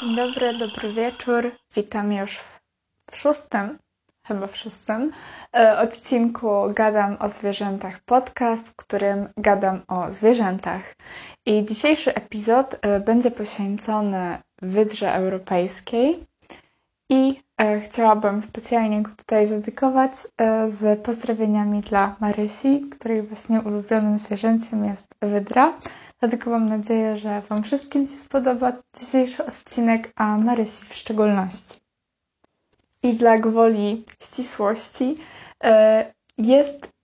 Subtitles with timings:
[0.00, 1.50] Dzień dobry, dobry wieczór.
[1.74, 2.38] Witam już
[3.10, 3.78] w szóstym,
[4.26, 5.12] chyba w szóstym
[5.56, 10.82] e, odcinku Gadam o zwierzętach podcast, w którym gadam o zwierzętach.
[11.46, 16.26] I dzisiejszy epizod e, będzie poświęcony wydrze europejskiej
[17.10, 20.12] i e, chciałabym specjalnie go tutaj zadedykować
[20.64, 25.72] z pozdrowieniami dla Marysi, której właśnie ulubionym zwierzęciem jest wydra.
[26.20, 31.78] Dlatego mam nadzieję, że Wam wszystkim się spodoba dzisiejszy odcinek, a Marysi w szczególności.
[33.02, 35.16] I dla gwoli ścisłości
[35.64, 36.96] e, jest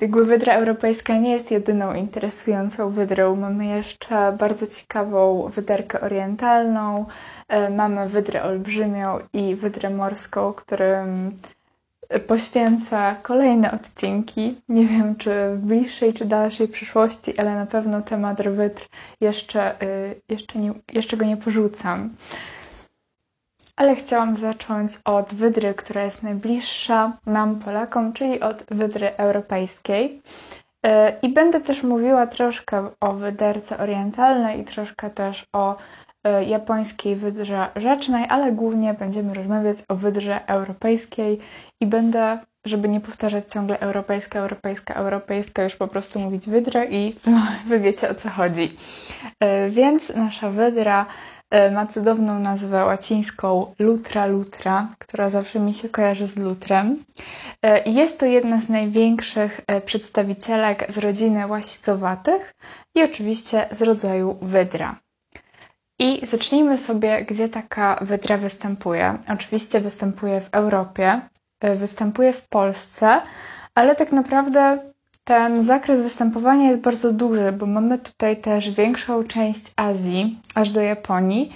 [0.00, 3.36] jakby wydra europejska nie jest jedyną interesującą wydrą.
[3.36, 7.06] Mamy jeszcze bardzo ciekawą wyderkę orientalną,
[7.48, 11.36] e, mamy wydrę olbrzymią i wydrę morską, którym
[12.20, 14.56] poświęcę kolejne odcinki.
[14.68, 18.86] Nie wiem, czy w bliższej, czy dalszej przyszłości, ale na pewno temat rwytr
[19.20, 22.10] jeszcze, y, jeszcze, nie, jeszcze go nie porzucam.
[23.76, 30.22] Ale chciałam zacząć od wydry, która jest najbliższa nam, Polakom, czyli od wydry europejskiej.
[30.86, 30.90] Y,
[31.22, 35.76] I będę też mówiła troszkę o wyderce orientalnej i troszkę też o
[36.46, 41.38] japońskiej wydrze rzecznej, ale głównie będziemy rozmawiać o wydrze europejskiej
[41.80, 47.14] i będę, żeby nie powtarzać ciągle europejska, europejska, europejska, już po prostu mówić wydra i
[47.68, 48.76] wy wiecie o co chodzi.
[49.40, 51.06] E, więc nasza wydra
[51.50, 57.04] e, ma cudowną nazwę łacińską Lutra Lutra, która zawsze mi się kojarzy z lutrem.
[57.62, 62.52] E, jest to jedna z największych przedstawicielek z rodziny łasicowatych
[62.94, 65.01] i oczywiście z rodzaju wydra.
[65.98, 69.18] I zacznijmy sobie, gdzie taka wydra występuje.
[69.28, 71.20] Oczywiście występuje w Europie,
[71.64, 73.22] Y, występuje w Polsce,
[73.74, 74.78] ale tak naprawdę
[75.24, 80.80] ten zakres występowania jest bardzo duży, bo mamy tutaj też większą część Azji, aż do
[80.80, 81.52] Japonii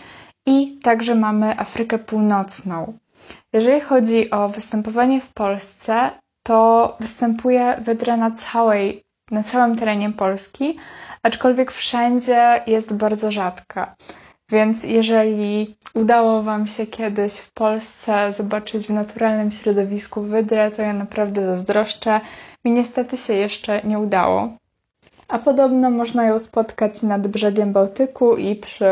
[0.46, 2.98] i także mamy Afrykę Północną.
[3.52, 6.10] Jeżeli chodzi o występowanie w Polsce,
[6.42, 10.76] to występuje wydra na, całej, na całym terenie Polski,
[11.22, 13.94] aczkolwiek wszędzie jest bardzo rzadka.
[14.50, 20.92] Więc jeżeli udało Wam się kiedyś w Polsce zobaczyć w naturalnym środowisku wydrę, to ja
[20.92, 22.20] naprawdę zazdroszczę.
[22.64, 24.48] Mi niestety się jeszcze nie udało.
[25.28, 28.84] A podobno można ją spotkać nad brzegiem Bałtyku i przy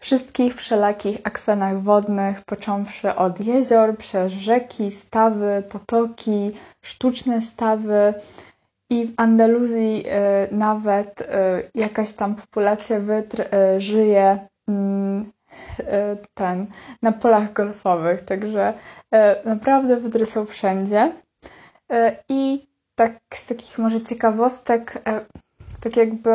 [0.00, 6.50] wszystkich wszelakich akwenach wodnych, począwszy od jezior, przez rzeki, stawy, potoki,
[6.84, 8.14] sztuczne stawy.
[8.90, 11.24] I w Andaluzji y, nawet y,
[11.74, 14.48] jakaś tam populacja wydr y, żyje
[16.34, 16.66] ten,
[17.02, 18.74] na polach golfowych, także
[19.14, 21.12] e, naprawdę wydry są wszędzie.
[21.92, 25.02] E, I tak z takich może ciekawostek,
[25.80, 26.30] tak jakby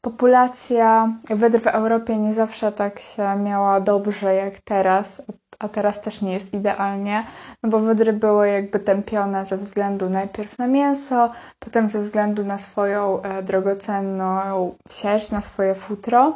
[0.00, 5.22] populacja wydr w Europie nie zawsze tak się miała dobrze jak teraz,
[5.58, 7.24] a teraz też nie jest idealnie,
[7.62, 12.58] no bo wydry były jakby tępione ze względu najpierw na mięso, potem ze względu na
[12.58, 16.34] swoją drogocenną sierść, na swoje futro.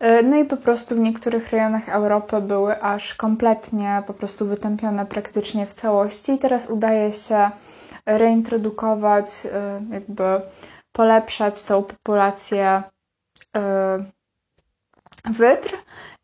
[0.00, 5.06] E, no i po prostu w niektórych rejonach Europy były aż kompletnie po prostu wytępione
[5.06, 6.32] praktycznie w całości.
[6.32, 7.50] I teraz udaje się
[8.06, 10.24] reintrodukować, e, jakby
[10.92, 12.82] polepszać tą populację
[13.56, 13.96] e,
[15.30, 15.70] wydr.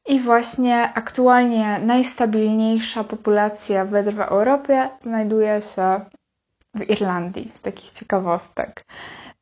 [0.09, 6.01] I właśnie aktualnie najstabilniejsza populacja wydr w Europie znajduje się
[6.75, 8.85] w Irlandii, z takich ciekawostek.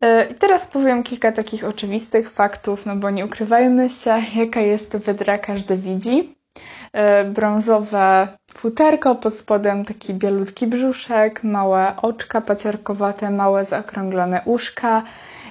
[0.05, 4.97] E, I teraz powiem kilka takich oczywistych faktów, no bo nie ukrywajmy się, jaka jest
[4.97, 6.35] wydra, każdy widzi.
[6.93, 15.03] E, brązowe futerko, pod spodem taki bielutki brzuszek, małe oczka paciorkowate, małe zaokrąglone uszka.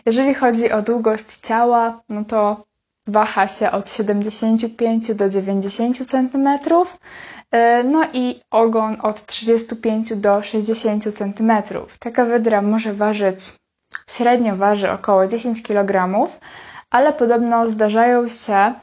[0.06, 2.64] Jeżeli chodzi o długość ciała, no to
[3.08, 6.48] waha się od 75 do 90 cm,
[7.52, 11.52] e, no i ogon od 35 do 60 cm.
[12.00, 13.54] Taka wydra może ważyć
[14.08, 16.28] Średnio waży około 10 kg,
[16.94, 18.74] ale podobno zdarzają się,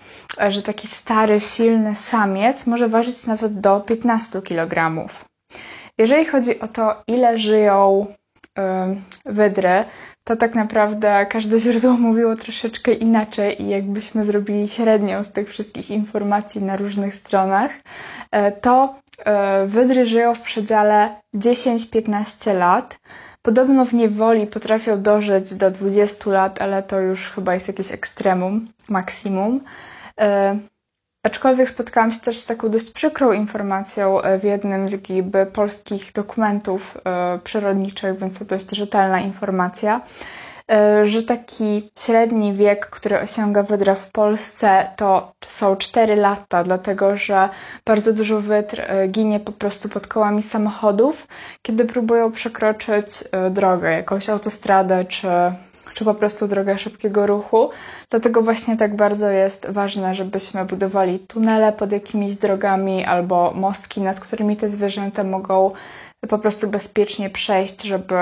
[0.48, 5.06] że taki stary, silny samiec może ważyć nawet do 15 kg.
[5.98, 8.06] Jeżeli chodzi o to, ile żyją
[8.58, 8.62] yy,
[9.26, 9.84] wydry,
[10.24, 15.90] to tak naprawdę każde źródło mówiło troszeczkę inaczej i jakbyśmy zrobili średnią z tych wszystkich
[15.90, 17.70] informacji na różnych stronach,
[18.32, 23.00] yy, to yy, wydry żyją w przedziale 10-15 lat.
[23.42, 28.68] Podobno w niewoli potrafią dożyć do 20 lat, ale to już chyba jest jakieś ekstremum,
[28.88, 29.60] maksimum.
[30.20, 30.58] E,
[31.22, 36.12] aczkolwiek spotkałam się też z taką dość przykrą informacją e, w jednym z jakby polskich
[36.12, 40.00] dokumentów e, przyrodniczych, więc to dość rzetelna informacja,
[41.02, 47.48] że taki średni wiek, który osiąga wydra w Polsce, to są 4 lata, dlatego że
[47.86, 51.26] bardzo dużo wydr e, ginie po prostu pod kołami samochodów,
[51.62, 55.28] kiedy próbują przekroczyć e, drogę, jakąś autostradę czy
[55.94, 57.70] czy po prostu drogę szybkiego ruchu.
[58.10, 64.20] Dlatego właśnie tak bardzo jest ważne, żebyśmy budowali tunele pod jakimiś drogami albo mostki, nad
[64.20, 65.72] którymi te zwierzęta mogą
[66.28, 68.14] po prostu bezpiecznie przejść, żeby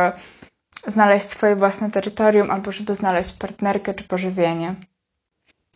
[0.90, 4.74] znaleźć swoje własne terytorium albo żeby znaleźć partnerkę czy pożywienie.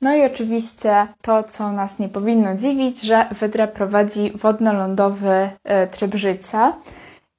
[0.03, 6.15] No i oczywiście to, co nas nie powinno dziwić, że wydra prowadzi wodno-lądowy e, tryb
[6.15, 6.73] życia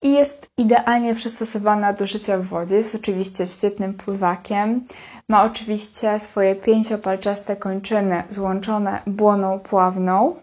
[0.02, 2.75] i jest idealnie przystosowana do życia w wodzie.
[2.75, 4.86] Jest oczywiście świetnym pływakiem.
[5.30, 10.36] Ma oczywiście swoje pięciopalczaste kończyny złączone błoną pławną.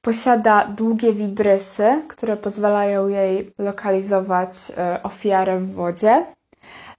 [0.00, 6.26] Posiada długie wibrysy, które pozwalają jej lokalizować e, ofiarę w wodzie.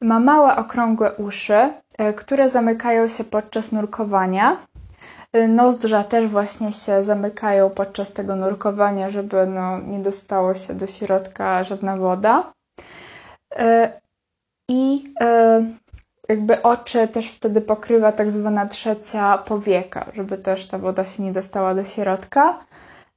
[0.03, 4.57] Ma małe, okrągłe uszy, e, które zamykają się podczas nurkowania
[5.47, 11.63] Nozdrza też właśnie się zamykają podczas tego nurkowania, żeby no, nie dostało się do środka
[11.63, 12.53] żadna woda.
[13.55, 14.01] E,
[14.69, 15.65] I e,
[16.29, 21.31] jakby oczy też wtedy pokrywa tak zwana trzecia powieka, żeby też ta woda się nie
[21.31, 22.59] dostała do środka.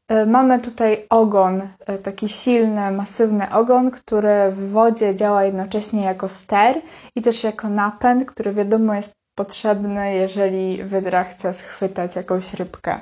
[0.08, 1.68] E, mamy tutaj ogon,
[2.02, 6.80] taki silny, masywny ogon, który w wodzie działa jednocześnie jako ster
[7.14, 13.00] i też jako napęd, który wiadomo jest potrzebny, jeżeli wydra chce schwytać jakąś rybkę.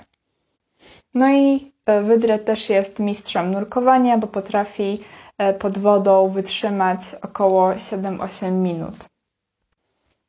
[1.15, 5.01] No i e, wydra też jest mistrzem nurkowania, bo potrafi
[5.39, 8.95] e, pod wodą wytrzymać około 7-8 minut.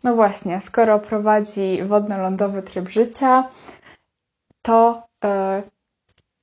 [0.03, 3.49] No właśnie, skoro prowadzi wodno-lądowy tryb życia,
[4.61, 5.03] to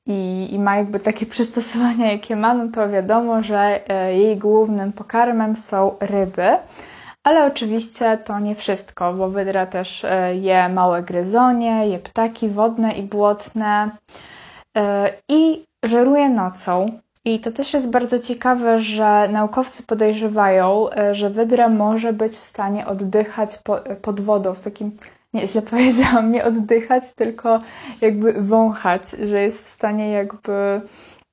[0.06, 3.80] i, i, ma jakby takie przystosowania, jakie ma, no to wiadomo, że
[4.12, 6.58] jej głównym pokarmem są ryby.
[7.24, 12.92] Ale oczywiście to nie wszystko, bo wydra też e, je małe gryzonie, je ptaki wodne
[12.92, 13.90] i błotne
[14.76, 16.98] e, i żeruje nocą.
[17.24, 22.44] I to też jest bardzo ciekawe, że naukowcy podejrzewają, e, że wydra może być w
[22.44, 23.58] stanie oddychać
[24.02, 24.96] pod wodą w takim
[25.34, 27.58] nie, źle powiedziałam, nie oddychać, tylko
[28.00, 30.80] jakby wąchać, że jest w stanie jakby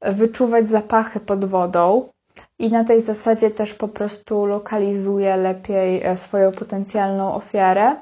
[0.02, 2.10] wyczuwać zapachy pod wodą
[2.60, 7.96] i na tej zasadzie też po prostu lokalizuje lepiej e, swoją potencjalną ofiarę.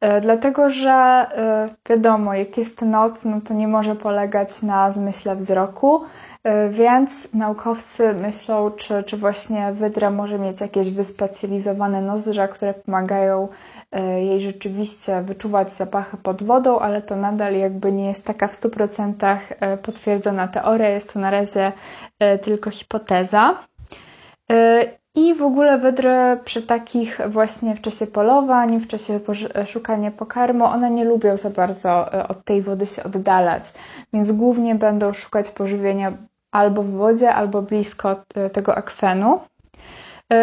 [0.00, 5.36] E, dlatego, że e, wiadomo, jak jest noc, no to nie może polegać na zmyśle
[5.36, 6.02] wzroku,
[6.70, 13.48] więc naukowcy myślą, czy, czy właśnie wydra może mieć jakieś wyspecjalizowane nozdrza, które pomagają
[14.16, 19.38] jej rzeczywiście wyczuwać zapachy pod wodą, ale to nadal jakby nie jest taka w 100%
[19.82, 21.72] potwierdzona teoria, jest to na razie
[22.42, 23.58] tylko hipoteza.
[24.52, 29.20] E, I w ogóle wydry przy takich właśnie w czasie polowań, w czasie
[29.66, 33.72] szukania pokarmu, one nie lubią za bardzo e, od tej wody się oddalać,
[34.12, 36.12] więc głównie będą szukać pożywienia
[36.52, 39.40] albo w wodzie, albo blisko e, tego akwenu.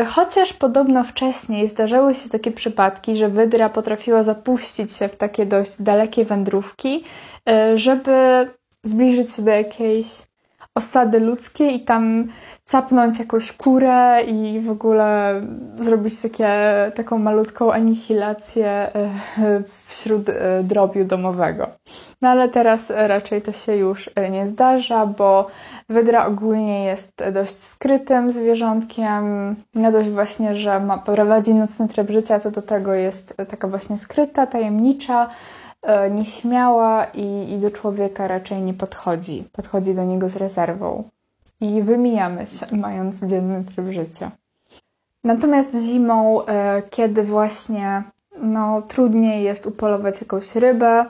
[0.08, 5.82] Chociaż podobno wcześniej zdarzały się takie przypadki, że wydra potrafiła zapuścić się w takie dość
[5.82, 7.04] dalekie wędrówki,
[7.76, 8.48] żeby
[8.84, 10.08] zbliżyć się do jakiejś
[10.76, 12.28] osady ludzkiej i tam
[12.66, 15.42] capnąć jakąś kurę i w ogóle
[15.74, 16.50] zrobić takie,
[16.96, 19.10] taką malutką anihilację e,
[19.86, 21.68] wśród e, drobiu domowego.
[22.22, 25.48] No ale teraz raczej to się już e, nie zdarza, bo
[25.90, 29.56] wydra ogólnie jest dość skrytym zwierzątkiem.
[29.76, 33.98] No dość właśnie, że ma, prowadzi nocny tryb życia, to do tego jest taka właśnie
[33.98, 35.30] skryta, tajemnicza,
[36.12, 39.44] nieśmiała i, i do człowieka raczej nie podchodzi.
[39.52, 41.04] Podchodzi do niego z rezerwą
[41.62, 44.32] i wymijamy się, mając dzienny tryb życia.
[45.24, 48.04] Natomiast zimą, e, kiedy właśnie
[48.42, 51.06] no, trudniej jest upolować jakąś rybę,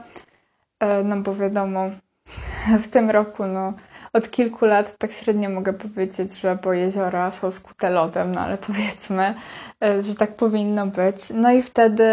[0.80, 1.90] e, no bo wiadomo,
[2.84, 3.74] w tym roku no,
[4.14, 8.58] od kilku lat tak średnio mogę powiedzieć, że bo jeziora są skute lodem, no ale
[8.68, 9.34] powiedzmy,
[9.84, 11.30] e, że tak powinno być.
[11.34, 12.04] No i wtedy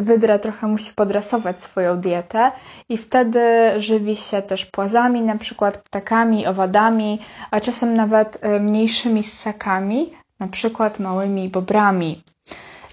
[0.00, 2.50] wydra trochę musi podrasować swoją dietę
[2.88, 3.40] i wtedy
[3.78, 7.18] żywi się też płazami, na przykład ptakami, owadami,
[7.50, 12.22] a czasem nawet e, mniejszymi ssakami, na przykład małymi bobrami.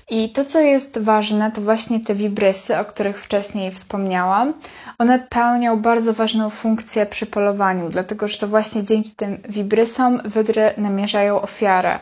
[0.09, 4.53] I to, co jest ważne, to właśnie te wibrysy, o których wcześniej wspomniałam.
[4.97, 10.71] One pełnią bardzo ważną funkcję przy polowaniu, dlatego że to właśnie dzięki tym wibrysom wydry
[10.77, 11.99] namierzają ofiarę.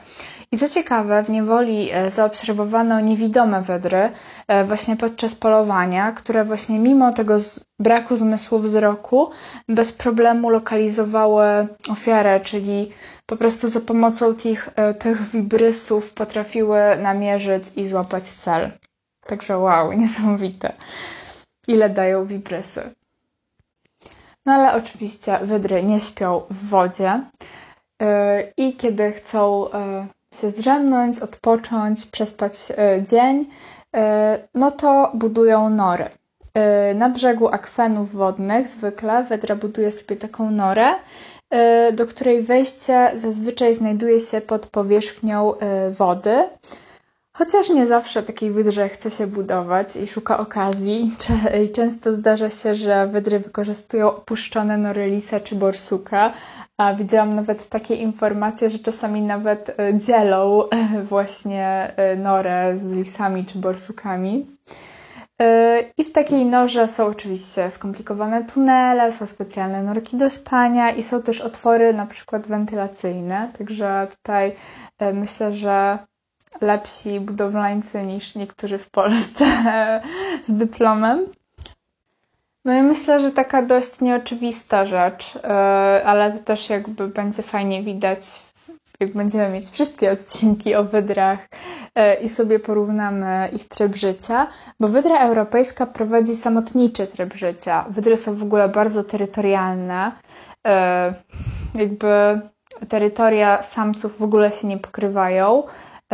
[0.51, 4.09] I co ciekawe, w niewoli e, zaobserwowano niewidome wydry
[4.47, 7.35] e, właśnie podczas polowania, które właśnie mimo tego
[7.79, 9.29] braku zmysłu wzroku
[9.69, 11.45] bez problemu lokalizowały
[11.89, 12.91] ofiarę, czyli
[13.25, 18.71] po prostu za pomocą tych, e, tych wibrysów potrafiły namierzyć i złapać cel.
[19.27, 20.73] Także wow, niesamowite.
[21.67, 22.81] Ile dają wibrysy.
[24.45, 27.21] No ale oczywiście wydry nie śpią w wodzie
[28.57, 29.65] i kiedy chcą
[30.35, 33.45] się zdrzemnąć, odpocząć, przespać e, dzień,
[33.95, 36.09] e, no to budują nory.
[36.53, 40.85] E, na brzegu akwenów wodnych zwykle wydra buduje sobie taką norę,
[41.93, 45.53] do której wejście zazwyczaj znajduje się pod powierzchnią
[45.91, 46.43] wody.
[47.37, 51.15] Chociaż nie zawsze takiej wydrze chce się budować i szuka okazji.
[51.65, 56.33] I często zdarza się, że wydry wykorzystują opuszczone nory lisa czy borsuka,
[56.77, 62.95] a widziałam nawet takie informacje, że czasami nawet e, dzielą e, właśnie e, norę z
[62.95, 64.45] lisami czy borsukami.
[65.97, 71.21] I w takiej norze są oczywiście skomplikowane tunele, są specjalne norki do spania i są
[71.21, 73.49] też otwory na przykład wentylacyjne.
[73.57, 74.55] Także tutaj
[75.13, 75.97] myślę, że
[76.61, 79.45] lepsi budowlańcy niż niektórzy w Polsce
[80.47, 81.25] z dyplomem.
[82.65, 85.47] No i myślę, że taka dość nieoczywista rzecz, e,
[86.05, 88.19] ale to też jakby będzie fajnie widać,
[88.99, 91.39] jak będziemy mieć wszystkie odcinki o wydrach
[91.95, 94.47] e, i sobie porównamy ich tryb życia,
[94.79, 97.85] bo wydra europejska prowadzi samotniczy tryb życia.
[97.89, 100.11] Wydry są w ogóle bardzo terytorialne,
[100.67, 101.13] e,
[101.75, 102.41] jakby
[102.89, 105.63] terytoria samców w ogóle się nie pokrywają.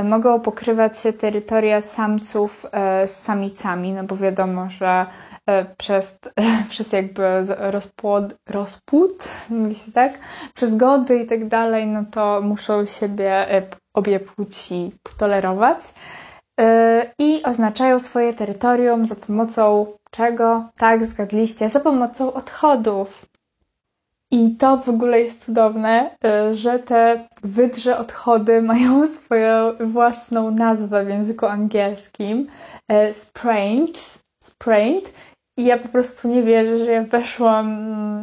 [0.03, 2.65] Mogą pokrywać się terytoria samców
[3.05, 5.05] z samicami, no bo wiadomo, że
[5.51, 6.19] E, przez,
[6.69, 7.23] przez jakby
[7.57, 10.19] rozpłod, rozpłód, mówi się tak,
[10.53, 15.79] przez gody i tak dalej, no to muszą siebie e, obie płci tolerować
[16.59, 20.69] e, i oznaczają swoje terytorium za pomocą czego?
[20.77, 23.25] Tak, zgadliście, za pomocą odchodów.
[24.31, 26.15] I to w ogóle jest cudowne,
[26.51, 32.47] że te wydrze odchody mają swoją własną nazwę w języku angielskim.
[33.11, 35.13] Sprained, sprained
[35.57, 37.67] i ja po prostu nie wierzę, że ja weszłam,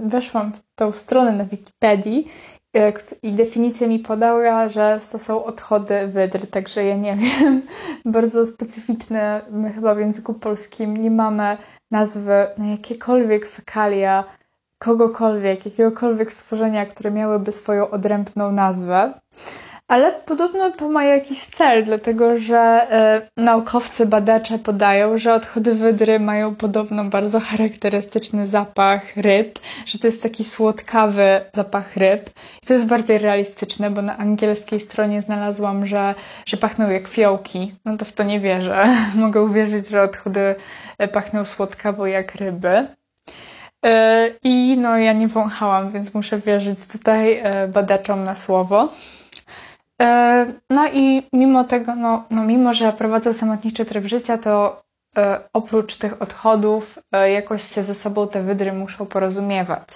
[0.09, 2.29] weszłam w tą stronę na Wikipedii
[2.77, 7.63] e, i definicję mi podała, że to są odchody wydr, także ja nie wiem.
[8.05, 9.41] Bardzo specyficzne.
[9.51, 11.57] My chyba w języku polskim nie mamy
[11.91, 14.25] nazwy na jakiekolwiek fekalia
[14.79, 19.13] kogokolwiek, jakiegokolwiek stworzenia, które miałyby swoją odrębną nazwę.
[19.89, 26.21] Ale podobno to ma jakiś cel, dlatego że e, naukowcy, badacze podają, że odchody wydry
[26.21, 32.31] mają podobno bardzo charakterystyczny zapach ryb, że to jest taki słodkawy zapach ryb.
[32.63, 36.15] I to jest bardziej realistyczne, bo na angielskiej stronie znalazłam, że,
[36.47, 37.75] że pachną jak fiołki.
[37.85, 38.87] No to w to nie wierzę.
[39.15, 40.55] Mogę uwierzyć, że odchody
[40.99, 42.98] e, pachną słodkawo jak ryby.
[43.87, 48.89] E, I no, ja nie wąchałam, więc muszę wierzyć tutaj e, badaczom na słowo.
[50.03, 54.83] E, no i mimo tego, no, no mimo że prowadzą samotniczy tryb życia, to
[55.53, 56.99] oprócz tych odchodów
[57.35, 59.89] jakoś się ze sobą te wydry muszą porozumiewać.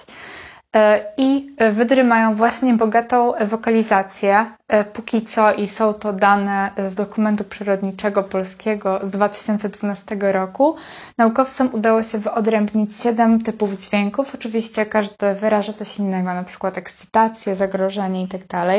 [1.17, 4.45] I wydry mają właśnie bogatą wokalizację,
[4.93, 10.75] póki co, i są to dane z dokumentu przyrodniczego polskiego z 2012 roku.
[11.17, 14.35] Naukowcom udało się wyodrębnić siedem typów dźwięków.
[14.35, 18.45] Oczywiście każdy wyraża coś innego, na przykład ekscytację, zagrożenie itd.
[18.47, 18.69] Tak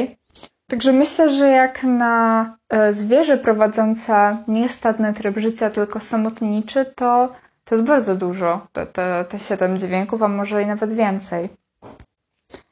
[0.71, 7.29] Także myślę, że jak na e, zwierzę prowadzące nie stadny tryb życia, tylko samotniczy, to
[7.65, 11.49] to jest bardzo dużo, te, te, te 7 dźwięków, a może i nawet więcej.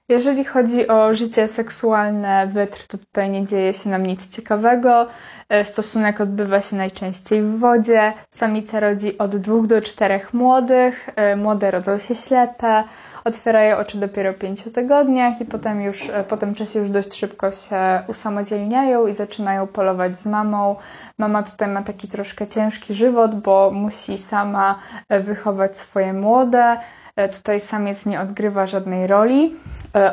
[0.08, 5.06] Jeżeli chodzi o życie seksualne wytr, to tutaj nie dzieje się nam nic ciekawego.
[5.48, 8.12] E, stosunek odbywa się najczęściej w wodzie.
[8.30, 11.08] Samica rodzi od 2 do 4 młodych.
[11.16, 12.84] E, młode rodzą się ślepe
[13.24, 17.52] otwierają oczy dopiero pięciu tygodniach i potem już e, po tym czasie już dość szybko
[17.52, 20.76] się usamodzielniają i zaczynają polować z mamą.
[21.18, 24.78] Mama tutaj ma taki troszkę ciężki żywot, bo musi sama
[25.10, 26.76] wychować swoje młode.
[27.16, 29.54] E, tutaj samiec nie odgrywa żadnej roli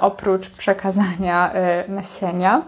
[0.01, 1.53] oprócz przekazania
[1.87, 2.61] nasienia.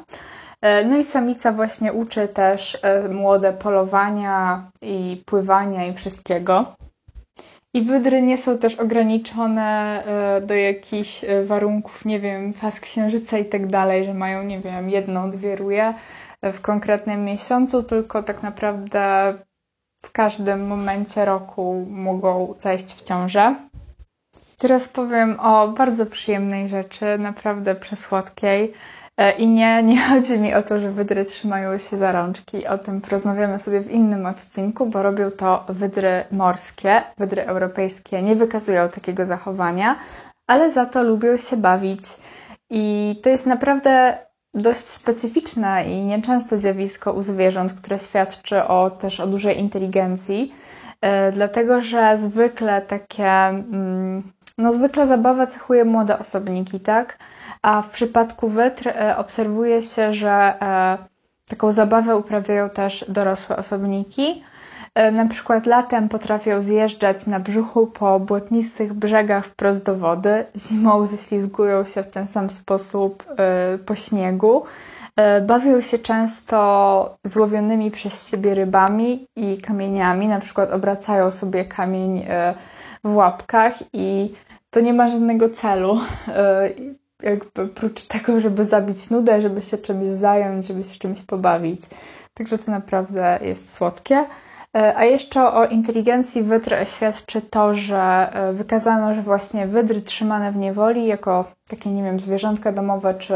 [0.85, 6.75] No i samica właśnie uczy też młode polowania i pływania i wszystkiego.
[7.73, 13.37] I wydry nie są też ograniczone e, do jakichś e, warunków, nie wiem, faz księżyca
[13.37, 15.93] i tak dalej, że mają, nie wiem, jedną, dwie ruje
[16.43, 19.33] w konkretnym miesiącu, tylko tak naprawdę
[20.05, 23.55] w każdym momencie roku mogą zajść w ciążę.
[24.61, 28.73] Teraz powiem o bardzo przyjemnej rzeczy, naprawdę przesłodkiej.
[29.17, 32.67] E, I nie, nie chodzi mi o to, że wydry trzymają się za rączki.
[32.67, 37.03] O tym porozmawiamy sobie w innym odcinku, bo robią to wydry morskie.
[37.17, 39.95] Wydry europejskie nie wykazują takiego zachowania,
[40.47, 42.03] ale za to lubią się bawić.
[42.69, 44.17] I to jest naprawdę
[44.53, 50.53] dość specyficzne i nieczęste zjawisko u zwierząt, które świadczy o, też o dużej inteligencji,
[51.01, 54.23] e, dlatego że zwykle takie, mm,
[54.61, 57.17] no zwykle zabawa cechuje młode osobniki, tak?
[57.61, 60.97] A w przypadku wytr e, obserwuje się, że e,
[61.49, 64.43] taką zabawę uprawiają też dorosłe osobniki.
[64.95, 70.45] E, na przykład latem potrafią zjeżdżać na brzuchu po błotnistych brzegach wprost do wody.
[70.55, 73.25] Zimą ześlizgują się w ten sam sposób
[73.85, 74.63] po śniegu.
[75.47, 80.27] Bawią się często złowionymi przez siebie rybami i kamieniami.
[80.27, 82.25] Na przykład obracają sobie kamień
[83.03, 84.33] w łapkach i
[84.71, 85.99] to nie ma żadnego celu
[87.23, 91.81] jakby prócz tego, żeby zabić nudę, żeby się czymś zająć, żeby się czymś pobawić.
[92.33, 94.25] Także to naprawdę jest słodkie.
[94.77, 100.51] E, a jeszcze o inteligencji wydr świadczy to, że e, wykazano, że właśnie wydry trzymane
[100.51, 103.33] w niewoli jako takie, nie wiem, zwierzątka domowe czy,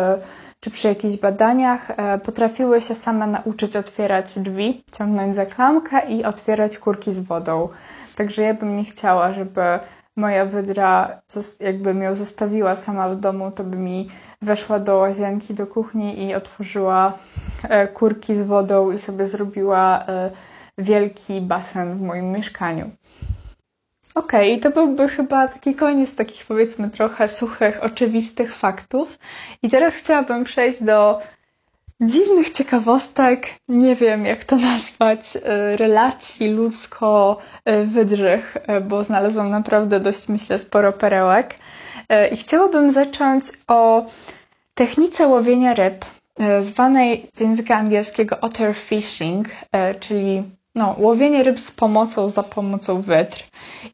[0.59, 6.23] czy przy jakichś badaniach e, potrafiły się same nauczyć otwierać drzwi, ciągnąć za klamkę i
[6.23, 7.69] otwierać kurki z wodą.
[8.15, 9.61] Także ja bym nie chciała, żeby
[10.15, 11.21] moja wydra,
[11.59, 14.09] jakbym ją zostawiła sama w domu, to by mi
[14.41, 17.17] weszła do łazienki, do kuchni i otworzyła
[17.63, 20.31] e, kurki z wodą i sobie zrobiła e,
[20.77, 22.91] wielki basen w moim mieszkaniu.
[24.15, 29.19] Okej, okay, to byłby chyba taki koniec takich powiedzmy trochę suchych, oczywistych faktów.
[29.63, 31.19] I teraz chciałabym przejść do
[32.01, 40.27] dziwnych ciekawostek, nie wiem jak to nazwać, e, relacji ludzko-wydrzych, e, bo znalazłam naprawdę dość,
[40.27, 41.55] myślę, sporo perełek.
[42.09, 44.05] E, I chciałabym zacząć o
[44.73, 46.05] technice łowienia ryb,
[46.59, 49.47] zwanej z języka angielskiego otter fishing,
[49.99, 50.43] czyli
[50.75, 53.43] no, łowienie ryb z pomocą, za pomocą wydr.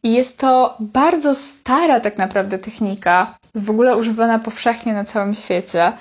[0.04, 5.94] I jest to bardzo stara tak naprawdę technika, w ogóle używana powszechnie na całym świecie.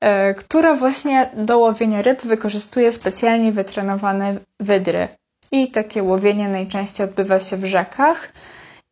[0.00, 5.08] E, która właśnie do łowienia ryb wykorzystuje specjalnie wytrenowane wydry.
[5.52, 8.32] I takie łowienie najczęściej odbywa się w rzekach.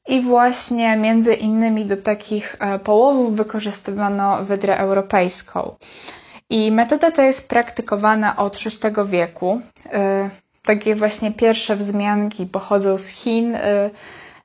[0.09, 5.74] I właśnie między innymi do takich e, połowów wykorzystywano wydrę europejską.
[6.50, 9.61] I metoda ta jest praktykowana od VI wieku.
[9.92, 10.30] E,
[10.64, 13.57] takie właśnie pierwsze wzmianki pochodzą z Chin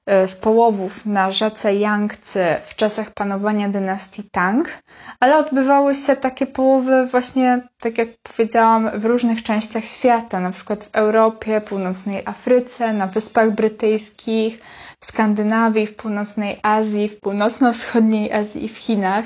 [0.08, 4.82] z połowów na rzece Yangtze w czasach panowania dynastii Tang,
[5.20, 10.84] ale odbywały się takie połowy właśnie, tak jak powiedziałam, w różnych częściach świata, na przykład
[10.84, 14.60] w Europie, północnej Afryce, na Wyspach Brytyjskich,
[15.02, 19.26] w Skandynawii, w północnej Azji, w północno-wschodniej Azji i w Chinach.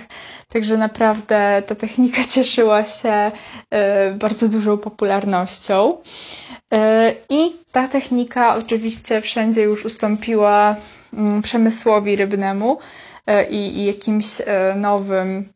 [0.49, 3.31] Także naprawdę ta technika cieszyła się
[3.69, 5.97] e, bardzo dużą popularnością.
[6.73, 10.75] E, I ta technika oczywiście wszędzie już ustąpiła
[11.13, 12.79] mm, przemysłowi rybnemu
[13.49, 15.49] i, i jakimś e, nowym,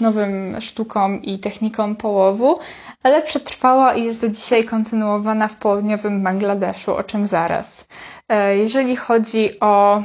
[0.00, 2.58] nowym sztukom i technikom połowu,
[3.02, 7.86] ale przetrwała i jest do dzisiaj kontynuowana w południowym Bangladeszu, o czym zaraz.
[8.58, 10.02] Jeżeli chodzi o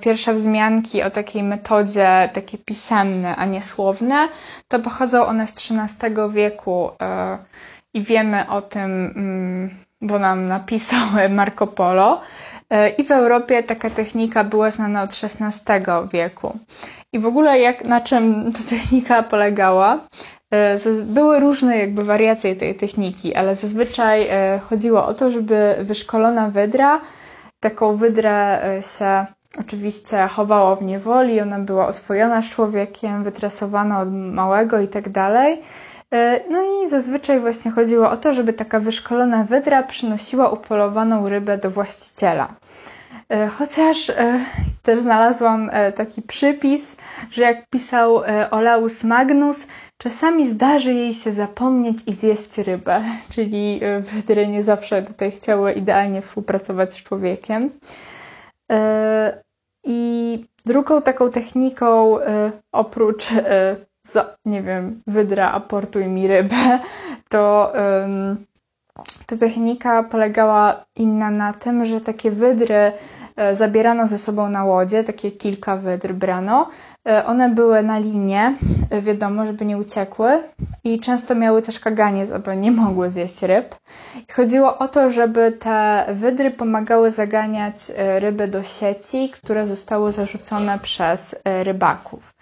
[0.00, 4.28] pierwsze wzmianki o takiej metodzie, takie pisemne, a nie słowne,
[4.68, 6.90] to pochodzą one z XIII wieku
[7.94, 12.20] i wiemy o tym, mm, bo nam napisał Marco Polo.
[12.70, 15.72] E, I w Europie taka technika była znana od XVI
[16.12, 16.58] wieku.
[17.12, 19.98] I w ogóle jak, na czym ta technika polegała?
[20.52, 26.48] E, były różne jakby wariacje tej techniki, ale zazwyczaj e, chodziło o to, żeby wyszkolona
[26.50, 27.00] wydra,
[27.60, 28.60] taką wydrę
[28.96, 29.26] się
[29.60, 35.62] oczywiście chowała w niewoli, ona była oswojona z człowiekiem, wytresowana od małego i tak dalej.
[36.14, 41.58] E, no i zazwyczaj właśnie chodziło o to, żeby taka wyszkolona wydra przynosiła upolowaną rybę
[41.58, 42.54] do właściciela.
[43.28, 44.40] E, chociaż e,
[44.82, 46.96] też znalazłam taki przypis,
[47.30, 49.66] że jak pisał Olaus Magnus,
[49.98, 53.02] czasami zdarzy jej się zapomnieć i zjeść rybę,
[53.34, 57.70] czyli wydry nie zawsze tutaj chciały idealnie współpracować z człowiekiem.
[59.84, 62.18] I drugą taką techniką,
[62.72, 63.28] oprócz
[64.02, 66.78] za, nie wiem, wydra, aportuj mi rybę,
[67.32, 68.36] to um,
[69.26, 72.92] ta technika polegała inna na tym, że takie wydry
[73.36, 76.68] e, zabierano ze sobą na łodzie, takie kilka wydr brano.
[77.08, 78.54] E, one były na linie,
[78.90, 80.30] e, wiadomo, żeby nie uciekły
[80.84, 83.74] i często miały też kaganie, aby nie mogły zjeść ryb.
[84.28, 87.76] I chodziło o to, żeby te wydry pomagały zaganiać
[88.18, 92.34] ryby do sieci, które zostały zarzucone przez rybaków.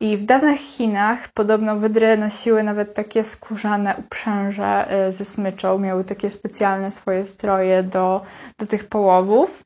[0.00, 6.30] I w dawnych Chinach podobno wydry nosiły nawet takie skórzane uprzęże ze smyczą, miały takie
[6.30, 8.22] specjalne swoje stroje do,
[8.58, 9.64] do tych połowów.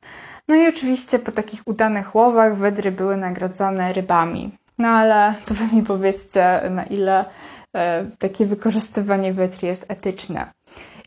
[0.49, 4.51] No i oczywiście po takich udanych łowach wydry były nagradzane rybami.
[4.79, 7.25] No ale to wy mi powiedzcie, na ile
[7.75, 10.47] e, takie wykorzystywanie wydr jest etyczne.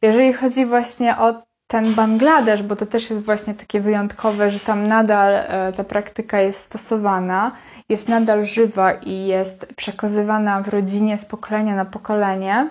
[0.02, 4.88] Jeżeli chodzi właśnie o ten Bangladesz, bo to też jest właśnie takie wyjątkowe, że tam
[4.88, 7.52] nadal e, ta praktyka jest stosowana,
[7.90, 12.70] jest nadal żywa i jest przekazywana w rodzinie z pokolenia na pokolenie.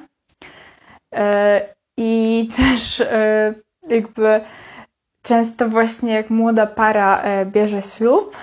[1.15, 1.61] E,
[1.99, 3.55] I też e,
[3.89, 4.41] jakby
[5.23, 8.37] często właśnie jak młoda para bierze ślub,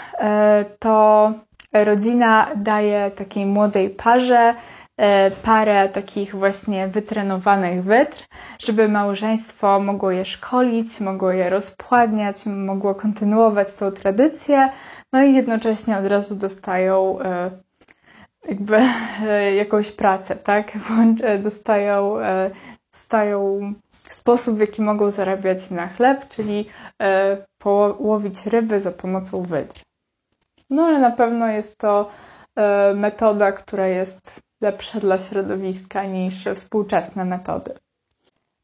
[0.80, 1.32] to
[1.74, 4.56] rodzina daje takiej młodej parze
[5.44, 8.28] parę takich właśnie wytrenowanych wytr,
[8.60, 14.70] żeby małżeństwo mogło je szkolić, mogło je rozpładniać, mogło kontynuować tą tradycję,
[15.14, 17.52] no i jednocześnie od razu dostają e,
[18.50, 18.78] jakby
[19.28, 20.72] e, jakąś pracę, tak?
[21.44, 22.16] Dostają,
[22.94, 23.74] dostają
[24.10, 26.70] sposób, w jaki mogą zarabiać na chleb, czyli
[27.58, 29.82] połowić ryby za pomocą wydr.
[30.70, 32.10] No ale na pewno jest to
[32.96, 37.74] metoda, która jest lepsze dla środowiska niż współczesne metody.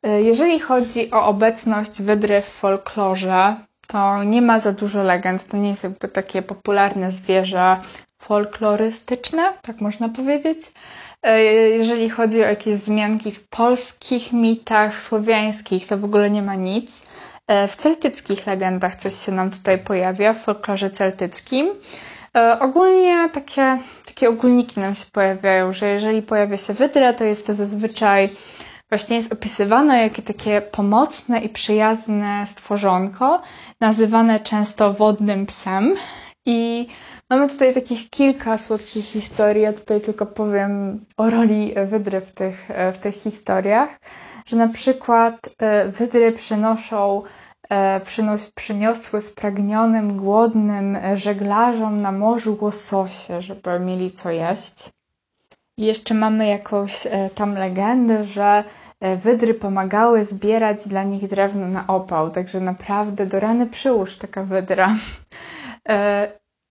[0.03, 3.55] E, jeżeli chodzi o obecność wydry w folklorze,
[3.87, 5.47] to nie ma za dużo legend.
[5.47, 7.77] To nie jest jakby takie popularne zwierzę
[8.21, 10.59] folklorystyczne, tak można powiedzieć.
[11.23, 11.43] E,
[11.81, 17.03] jeżeli chodzi o jakieś wzmianki w polskich mitach, słowiańskich, to w ogóle nie ma nic.
[17.47, 21.69] E, w celtyckich legendach coś się nam tutaj pojawia, w folklorze celtyckim.
[22.59, 23.77] Ogólnie takie
[24.19, 28.29] takie ogólniki nam się pojawiają, że jeżeli pojawia się wydra, to jest to zazwyczaj
[28.89, 33.41] właśnie jest opisywane jako takie pomocne i przyjazne stworzonko,
[33.81, 35.95] nazywane często wodnym psem.
[36.45, 36.87] I
[37.29, 39.63] mamy tutaj takich kilka słodkich historii.
[39.63, 43.89] Ja tutaj tylko powiem o roli wydry w tych, w tych historiach,
[44.45, 47.21] że na przykład e, wydry przynoszą
[47.71, 48.01] E,
[48.55, 54.89] przyniosły spragnionym, głodnym żeglarzom na morzu łososie, żeby mieli co jeść.
[55.77, 58.63] I jeszcze mamy jakąś e, tam legendę, że
[58.99, 64.43] e, wydry pomagały zbierać dla nich drewno na opał, także naprawdę do rany przyłóż taka
[64.43, 64.95] wydra.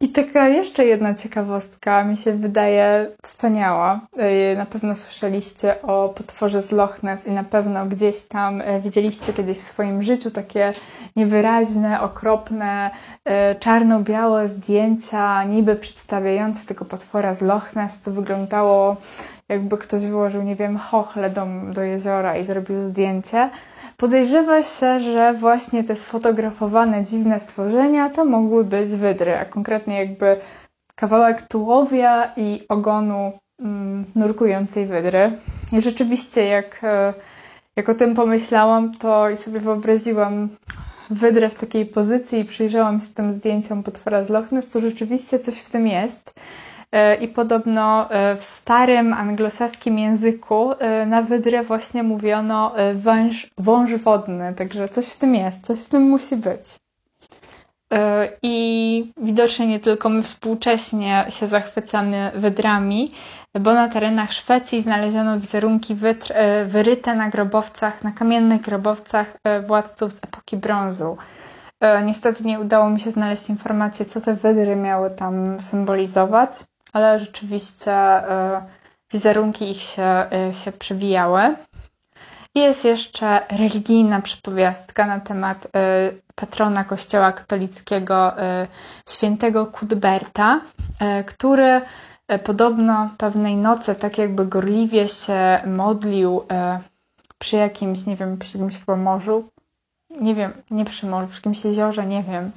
[0.00, 4.00] I taka jeszcze jedna ciekawostka mi się wydaje wspaniała.
[4.16, 8.80] E, na pewno słyszeliście o potworze z Loch Ness i na pewno gdzieś tam e,
[8.80, 10.72] widzieliście kiedyś w swoim życiu takie
[11.16, 12.90] niewyraźne, okropne,
[13.24, 18.96] e, czarno-białe zdjęcia niby przedstawiające tego potwora z Loch Ness, co wyglądało
[19.48, 23.50] jakby ktoś wyłożył, nie wiem, chochle do, do jeziora i zrobił zdjęcie.
[24.00, 30.36] Podejrzewa się, że właśnie te sfotografowane dziwne stworzenia to mogły być wydry, a konkretnie jakby
[30.94, 35.32] kawałek tułowia i ogonu mm, nurkującej wydry.
[35.72, 37.14] I rzeczywiście jak, e,
[37.76, 40.48] jak o tym pomyślałam, to i sobie wyobraziłam
[41.10, 45.38] wydrę w takiej pozycji i przyjrzałam się tym zdjęciom potwora z Loch Ness, to rzeczywiście
[45.38, 46.34] coś w tym jest.
[46.92, 53.94] E, I podobno e, w starym anglosaskim języku e, na wydrę właśnie mówiono wąż, wąż
[53.94, 56.60] wodny, także coś w tym jest, coś w tym musi być.
[58.42, 63.12] I widocznie nie tylko my współcześnie się zachwycamy wydrami,
[63.60, 66.32] bo na terenach Szwecji znaleziono wizerunki wydr
[66.66, 71.16] wyryte na grobowcach, na kamiennych grobowcach władców z epoki brązu.
[72.04, 76.50] Niestety nie udało mi się znaleźć informacji, co te wydry miały tam symbolizować
[76.92, 78.62] ale rzeczywiście e,
[79.12, 81.56] wizerunki ich się, e, się przewijały.
[82.54, 88.32] I jest jeszcze religijna przypowiastka na temat e, patrona Kościoła katolickiego
[89.08, 90.60] świętego Kudberta,
[91.26, 91.80] który
[92.44, 96.42] podobno pewnej nocy tak jakby gorliwie się modlił
[97.38, 99.48] przy jakimś, nie wiem, przy jakimś chyba morzu,
[100.20, 102.50] nie wiem, nie przy morzu, przy jakimś jeziorze, nie wiem,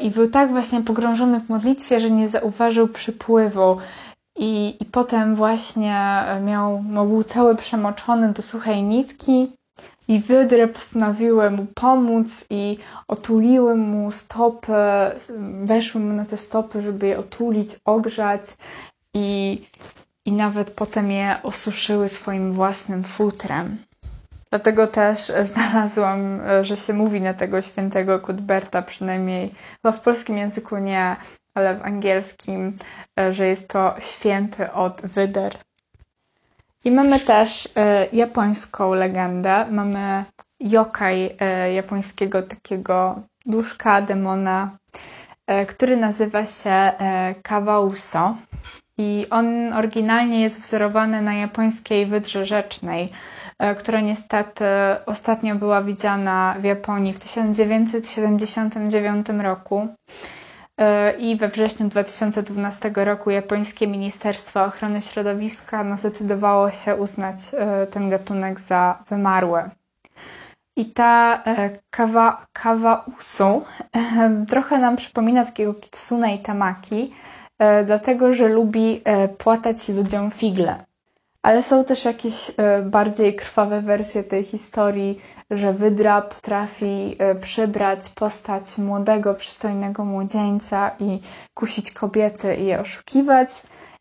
[0.00, 3.76] i był tak właśnie pogrążony w modlitwie, że nie zauważył przypływu.
[4.36, 9.52] I, i potem właśnie miał, no był cały przemoczony do suchej nitki
[10.08, 14.72] i wydry postanowiły mu pomóc i otuliły mu stopy,
[15.64, 18.42] weszły mu na te stopy, żeby je otulić, ogrzać
[19.14, 19.58] i,
[20.24, 23.76] i nawet potem je osuszyły swoim własnym futrem.
[24.50, 30.78] Dlatego też znalazłam, że się mówi na tego świętego Cuthberta, przynajmniej chyba w polskim języku
[30.78, 31.16] nie,
[31.54, 32.76] ale w angielskim,
[33.30, 35.58] że jest to święty od wyder.
[36.84, 39.66] I mamy też e, japońską legendę.
[39.70, 40.24] Mamy
[40.60, 44.78] yokai e, japońskiego takiego duszka, demona,
[45.46, 46.92] e, który nazywa się
[47.42, 48.36] Kawauso.
[48.98, 53.08] i on oryginalnie jest wzorowany na japońskiej wydrze rzecznej, e,
[53.78, 54.64] która niestety
[55.06, 59.88] ostatnio była widziana w Japonii w 1979 roku.
[60.78, 67.86] E, I we wrześniu 2012 roku japońskie Ministerstwo Ochrony Środowiska no, zdecydowało się uznać e,
[67.86, 69.62] ten gatunek za wymarły.
[70.76, 71.42] I ta
[71.90, 73.64] kawa, kawausu
[74.50, 77.12] trochę nam przypomina takiego kitsune i tamaki,
[77.58, 80.76] E, dlatego że lubi e, płatać ludziom figle.
[81.42, 85.20] Ale są też jakieś e, bardziej krwawe wersje tej historii,
[85.50, 91.20] że wydra potrafi przybrać postać młodego, przystojnego młodzieńca i
[91.54, 93.48] kusić kobiety i je oszukiwać.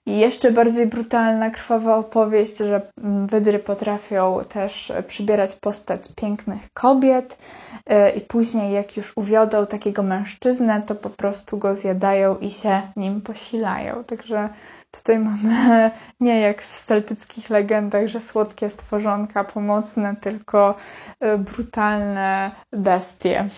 [0.08, 2.82] I jeszcze bardziej brutalna, krwawa opowieść, że
[3.28, 7.38] wydry potrafią też przybierać postać pięknych kobiet
[7.86, 12.82] e, i później jak już uwiodą takiego mężczyznę, to po prostu go zjadają i się
[12.96, 14.04] nim posilają.
[14.04, 14.50] Także
[14.92, 20.76] tutaj mamy nie jak w celtyckich legendach, że słodkie stworzonka pomocne, tylko
[21.20, 23.50] e, brutalne bestie.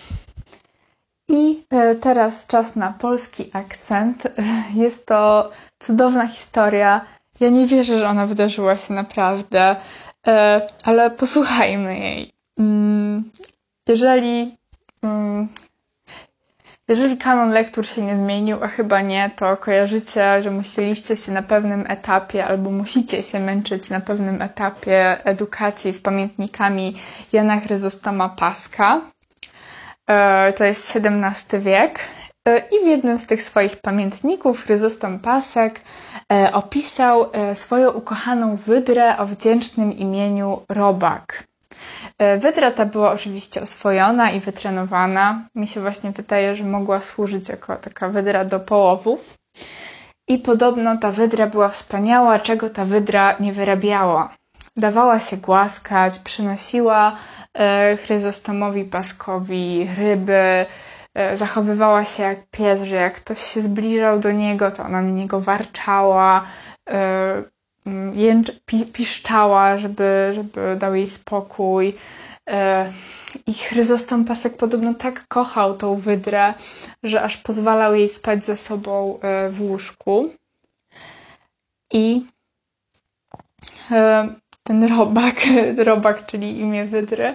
[1.32, 4.22] I e, teraz czas na polski akcent.
[4.84, 7.00] Jest to cudowna historia.
[7.40, 9.76] Ja nie wierzę, że ona wydarzyła się naprawdę,
[10.26, 12.32] e, ale posłuchajmy jej.
[12.58, 13.30] Mm,
[13.88, 14.56] jeżeli,
[15.02, 15.48] mm,
[16.88, 21.42] jeżeli kanon lektur się nie zmienił, a chyba nie, to kojarzycie, że musieliście się na
[21.42, 26.94] pewnym etapie albo musicie się męczyć na pewnym etapie edukacji z pamiętnikami
[27.32, 29.00] Jana Chryzostoma Paska.
[30.10, 31.98] E, to jest XVII wiek.
[32.48, 35.80] E, I w jednym z tych swoich pamiętników Chryzostom Pasek
[36.32, 41.44] e, opisał swoją ukochaną wydrę o wdzięcznym imieniu Robak.
[42.38, 45.42] Wydra ta była oczywiście oswojona i wytrenowana.
[45.54, 49.34] Mi się właśnie wydaje, że mogła służyć jako taka wydra do połowów.
[50.28, 54.34] I podobno ta wydra była wspaniała, czego ta wydra nie wyrabiała.
[54.76, 57.16] Dawała się głaskać, przynosiła
[57.54, 60.66] E, Chryzostomowi Paskowi ryby,
[61.14, 65.10] e, zachowywała się jak pies, że jak ktoś się zbliżał do niego, to ona na
[65.10, 66.46] niego warczała,
[66.90, 67.42] e,
[67.86, 68.52] mm, jęcz,
[68.92, 71.96] piszczała, żeby, żeby dał jej spokój.
[73.46, 76.54] I Chryzostom Pasek podobno tak kochał tą wydrę,
[77.02, 79.18] że aż pozwalał jej spać ze sobą
[79.50, 80.30] w łóżku.
[81.92, 82.26] I
[84.62, 85.34] ten robak,
[85.90, 87.34] robak, czyli imię wydry,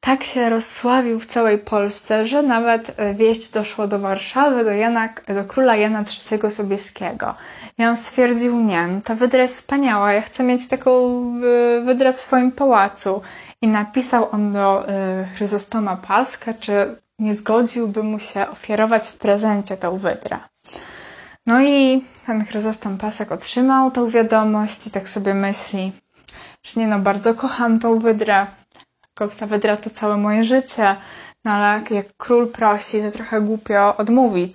[0.00, 5.44] tak się rozsławił w całej Polsce, że nawet wieść doszło do Warszawy, do, Jana, do
[5.44, 7.34] króla Jana III Sobieskiego.
[7.78, 12.12] I on stwierdził, nie, no ta wydra jest wspaniała, ja chcę mieć taką e, wydrę
[12.12, 13.22] w swoim pałacu.
[13.62, 19.76] I napisał on do e, Chryzostoma Paska, czy nie zgodziłby mu się ofiarować w prezencie
[19.76, 20.38] tą wydrę.
[21.46, 25.92] No i ten Chryzostom Pasek otrzymał tą wiadomość i tak sobie myśli,
[26.66, 28.46] że nie no, bardzo kocham tą wydrę.
[29.38, 30.96] Ta wydra to całe moje życie.
[31.44, 34.54] No ale jak król prosi, to trochę głupio odmówić.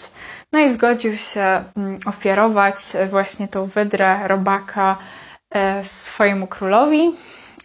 [0.53, 2.75] No i zgodził się mm, ofiarować
[3.09, 4.97] właśnie tą wydrę robaka
[5.49, 7.15] e, swojemu królowi.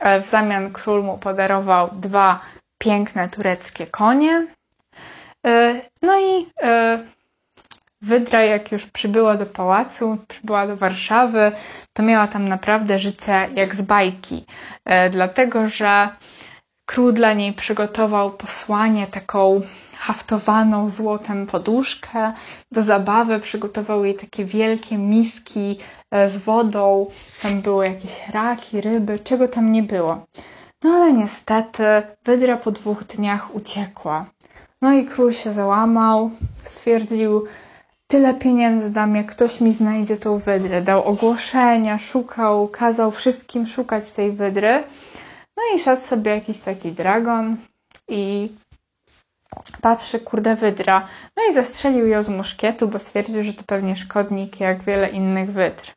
[0.01, 2.41] E, w zamian król mu podarował dwa
[2.79, 4.47] piękne tureckie konie.
[5.47, 6.49] E, no i
[8.03, 11.53] Wydra, jak już przybyła do pałacu, przybyła do Warszawy,
[11.93, 14.47] to miała tam naprawdę życie jak z bajki,
[14.85, 16.09] e, dlatego że
[16.87, 19.61] król dla niej przygotował posłanie, taką
[19.99, 22.33] haftowaną złotem poduszkę.
[22.73, 25.79] Do zabawy przygotował jej takie wielkie miski
[26.11, 27.07] e, z wodą.
[27.43, 30.27] Tam były jakieś raki, ryby, czego tam nie było.
[30.85, 31.85] No ale niestety
[32.25, 34.27] Wydra po dwóch dniach uciekła.
[34.83, 36.31] No i król się załamał,
[36.65, 37.47] stwierdził,
[38.11, 40.83] tyle pieniędzy dam, jak ktoś mi znajdzie tą wydrę.
[40.83, 44.85] Dał ogłoszenia, szukał, kazał wszystkim szukać tej wydry.
[45.57, 47.57] No i szedł sobie jakiś taki dragon
[48.09, 48.53] i
[49.81, 51.09] patrzy, kurde, wydra.
[51.37, 55.53] No i zastrzelił ją z muszkietu, bo stwierdził, że to pewnie szkodnik, jak wiele innych
[55.53, 55.93] wydr.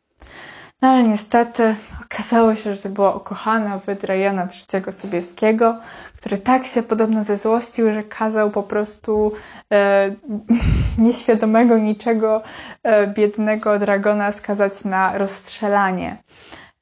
[0.82, 5.80] No ale niestety okazało się, że to była ukochana wydra Jana III Sobieskiego,
[6.24, 9.32] który tak się podobno zezłościł, że kazał po prostu
[9.72, 10.16] e,
[11.06, 12.42] nieświadomego niczego
[12.84, 16.18] e, biednego dragona skazać na rozstrzelanie.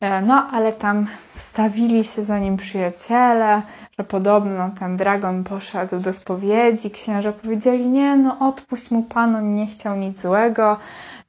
[0.01, 3.61] E, no, ale tam wstawili się za nim przyjaciele,
[3.99, 6.91] że podobno ten dragon poszedł do spowiedzi.
[6.91, 10.77] Księża powiedzieli: Nie, no, odpuść mu panu, nie chciał nic złego.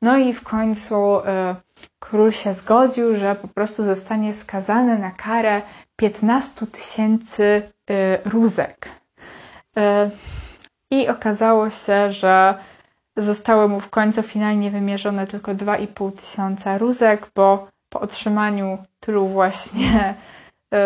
[0.02, 1.18] No i w końcu.
[1.26, 1.56] E,
[1.98, 5.62] król się zgodził, że po prostu zostanie skazany na karę
[6.02, 7.42] 15 tysięcy
[7.90, 8.88] y, rózek.
[9.78, 9.80] Y,
[10.90, 12.54] I okazało się, że
[13.16, 20.14] zostały mu w końcu finalnie wymierzone tylko 2,5 tysiąca rózek, bo po otrzymaniu tylu właśnie
[20.72, 20.78] yy,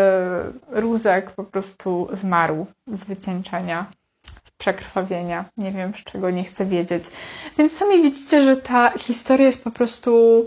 [0.80, 3.86] rózek po prostu zmarł z wycieńczenia,
[4.58, 5.44] przekrwawienia.
[5.56, 7.04] Nie wiem, z czego nie chcę wiedzieć.
[7.58, 10.46] Więc sami widzicie, że ta historia jest po prostu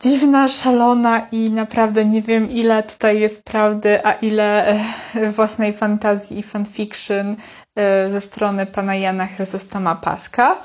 [0.00, 4.66] dziwna, szalona i naprawdę nie wiem, ile tutaj jest prawdy, a ile
[5.14, 7.36] e, własnej fantazji i fanfiction
[7.76, 10.56] e, ze strony pana Jana Chrysostoma Paska,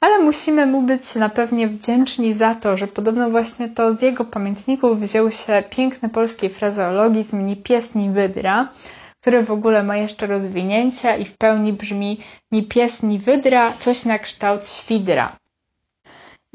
[0.00, 4.24] ale musimy mu być na pewnie wdzięczni za to, że podobno właśnie to z jego
[4.24, 8.68] pamiętników wziął się piękny polski frazeologizm ni pies, ni wydra,
[9.20, 12.20] który w ogóle ma jeszcze rozwinięcie i w pełni brzmi
[12.52, 15.36] ni pies, ni wydra, coś na kształt świdra.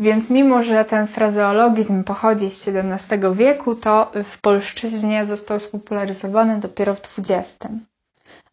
[0.01, 6.95] Więc mimo, że ten frazeologizm pochodzi z XVII wieku, to w polszczyźnie został spopularyzowany dopiero
[6.95, 7.57] w XX.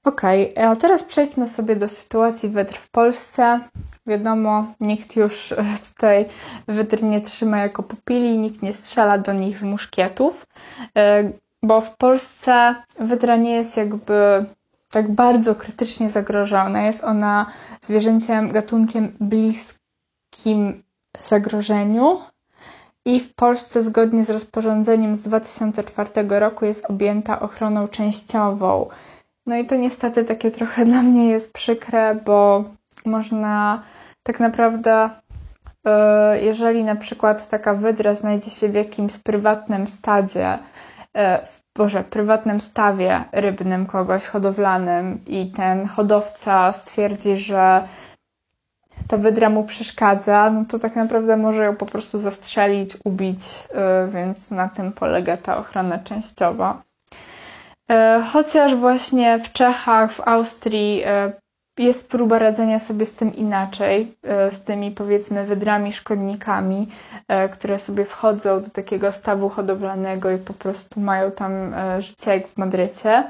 [0.04, 0.22] Ok,
[0.56, 3.60] a teraz przejdźmy sobie do sytuacji wydr w Polsce.
[4.06, 5.54] Wiadomo, nikt już
[5.94, 6.26] tutaj
[6.66, 10.46] wydr nie trzyma jako pupili, nikt nie strzela do nich z muszkietów,
[10.96, 11.30] e,
[11.62, 14.44] bo w Polsce wydra nie jest jakby
[14.90, 16.82] tak bardzo krytycznie zagrożona.
[16.82, 17.46] Jest ona
[17.80, 20.82] zwierzęciem, gatunkiem bliskim
[21.20, 22.20] zagrożeniu
[23.04, 28.88] i w Polsce zgodnie z rozporządzeniem z 2004 roku jest objęta ochroną częściową.
[29.46, 32.64] No i to niestety takie trochę dla mnie jest przykre, bo
[33.06, 33.82] można
[34.22, 35.10] tak naprawdę,
[35.86, 40.58] e, jeżeli na przykład taka wydra znajdzie się w jakimś prywatnym stadzie,
[41.14, 47.88] e, w Boże, prywatnym stawie rybnym kogoś hodowlanym i ten hodowca stwierdzi, że
[49.06, 53.38] ta wydra mu przeszkadza, no to tak naprawdę może ją po prostu zastrzelić, ubić,
[54.06, 56.82] y, więc na tym polega ta ochrona częściowa.
[57.90, 57.94] Y,
[58.32, 61.32] chociaż właśnie w Czechach, w Austrii y,
[61.78, 64.16] jest próba radzenia sobie z tym inaczej,
[64.50, 66.88] z tymi powiedzmy wydrami, szkodnikami,
[67.52, 72.56] które sobie wchodzą do takiego stawu hodowlanego i po prostu mają tam życie jak w
[72.56, 73.24] Madrycie.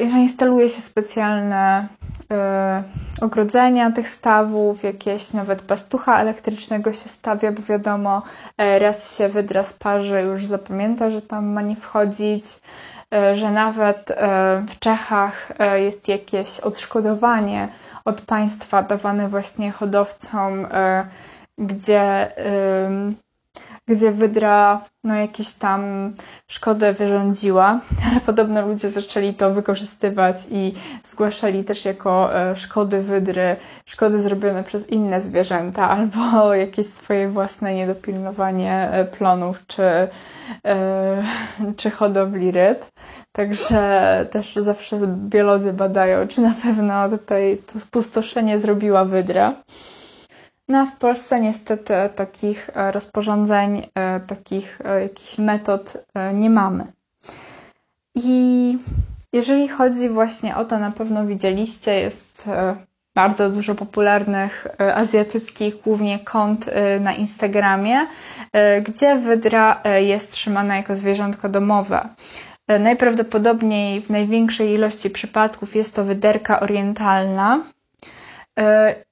[0.00, 1.88] Jeżeli instaluje się specjalne
[2.32, 2.82] E,
[3.20, 8.22] ogrodzenia tych stawów, jakieś nawet pastucha elektrycznego się stawia, bo wiadomo,
[8.58, 12.44] e, raz się wydra sparzy, już zapamięta, że tam ma nie wchodzić,
[13.14, 14.12] e, że nawet
[14.68, 17.68] w Czechach jest jakieś odszkodowanie
[18.04, 20.66] od państwa dawane właśnie hodowcom,
[21.58, 22.32] gdzie
[23.88, 26.12] gdzie wydra no, jakieś tam
[26.50, 30.74] szkodę wyrządziła, ale podobno ludzie zaczęli to wykorzystywać i
[31.04, 37.74] zgłaszali też jako e, szkody wydry, szkody zrobione przez inne zwierzęta albo jakieś swoje własne
[37.74, 40.08] niedopilnowanie e, plonów czy, e,
[41.76, 42.84] czy hodowli ryb.
[43.32, 49.54] Także też zawsze biolodzy badają, czy na pewno tutaj to spustoszenie zrobiła wydra.
[50.70, 55.96] No w Polsce niestety takich e, rozporządzeń, e, takich e, jakichś metod
[56.34, 56.86] nie mamy.
[58.14, 58.78] I
[59.32, 62.48] jeżeli chodzi właśnie o to, na pewno widzieliście, jest
[63.14, 68.06] bardzo dużo popularnych azjatyckich, głównie kont na Instagramie,
[68.82, 72.08] gdzie wydra jest trzymana jako zwierzątko domowe.
[72.80, 77.60] Najprawdopodobniej w największej ilości przypadków jest to wyderka orientalna,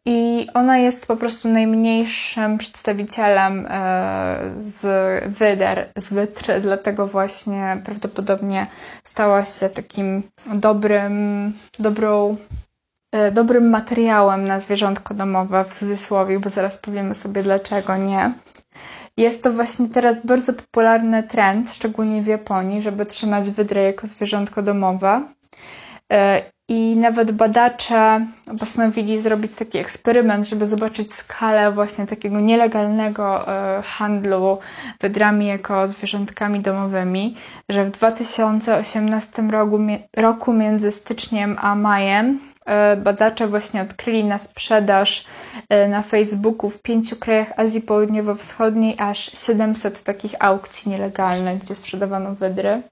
[0.07, 4.85] I ona jest po prostu najmniejszym przedstawicielem e, z
[5.39, 8.67] wyder, z wytry, dlatego właśnie prawdopodobnie
[9.05, 10.23] stała się takim
[10.55, 12.37] dobrym, dobrą,
[13.13, 18.33] e, dobrym materiałem na zwierzątko domowe, w cudzysłowie, bo zaraz powiemy sobie dlaczego nie.
[19.17, 24.63] Jest to właśnie teraz bardzo popularny trend, szczególnie w Japonii, żeby trzymać wydrę jako zwierzątko
[24.63, 25.23] domowe.
[26.69, 28.27] I nawet badacze
[28.59, 34.59] postanowili zrobić taki eksperyment, żeby zobaczyć skalę właśnie takiego nielegalnego e, handlu
[35.01, 37.37] wydrami jako zwierzątkami domowymi,
[37.69, 39.79] że w 2018 roku,
[40.17, 45.25] roku między styczniem a majem e, badacze właśnie odkryli na sprzedaż
[45.69, 52.35] e, na Facebooku w pięciu krajach Azji Południowo-Wschodniej aż 700 takich aukcji nielegalnych, gdzie sprzedawano
[52.35, 52.83] wydry.